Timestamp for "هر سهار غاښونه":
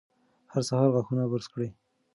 0.51-1.23